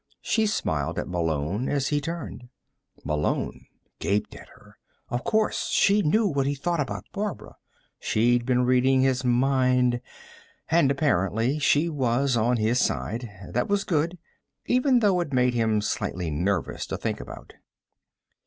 She 0.23 0.47
smiled 0.47 0.97
at 0.97 1.07
Malone 1.07 1.69
as 1.69 1.89
he 1.89 2.01
turned. 2.01 2.49
Malone 3.05 3.67
gaped 3.99 4.33
at 4.33 4.49
her. 4.49 4.79
Of 5.09 5.23
course 5.23 5.67
she 5.67 6.01
knew 6.01 6.25
what 6.25 6.47
he 6.47 6.55
thought 6.55 6.79
about 6.79 7.03
Barbara; 7.13 7.57
she'd 7.99 8.43
been 8.43 8.65
reading 8.65 9.01
his 9.01 9.23
mind. 9.23 10.01
And, 10.69 10.89
apparently, 10.89 11.59
she 11.59 11.87
was 11.87 12.35
on 12.35 12.57
his 12.57 12.79
side. 12.79 13.29
That 13.53 13.67
was 13.67 13.83
good, 13.83 14.17
even 14.65 15.01
though 15.01 15.19
it 15.19 15.33
made 15.33 15.53
him 15.53 15.81
slightly 15.81 16.31
nervous 16.31 16.87
to 16.87 16.97
think 16.97 17.19
about. 17.19 17.53